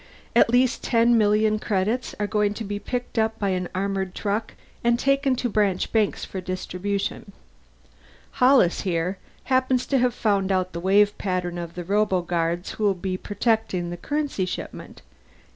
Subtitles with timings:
[0.35, 4.55] At least ten million credits are going to be picked up by an armored truck
[4.83, 7.33] and taken to branch banks for distribution.
[8.41, 13.15] "Hollis, here, happens to have found out the wave patterns of the roboguards who'll be
[13.15, 15.03] protecting the currency shipment.